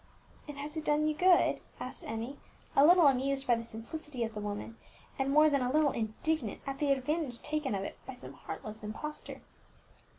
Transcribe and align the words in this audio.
"And 0.47 0.57
has 0.57 0.75
it 0.75 0.83
done 0.85 1.07
you 1.07 1.13
good?" 1.13 1.61
asked 1.79 2.03
Emmie, 2.07 2.39
a 2.75 2.83
little 2.83 3.05
amused 3.05 3.47
at 3.47 3.59
the 3.59 3.63
simplicity 3.63 4.23
of 4.23 4.33
the 4.33 4.39
woman, 4.39 4.77
and 5.19 5.29
more 5.29 5.47
than 5.47 5.61
a 5.61 5.71
little 5.71 5.91
indignant 5.91 6.59
at 6.65 6.79
the 6.79 6.91
advantage 6.91 7.39
taken 7.43 7.75
of 7.75 7.83
it 7.83 7.99
by 8.07 8.15
some 8.15 8.33
heartless 8.33 8.81
impostor. 8.81 9.41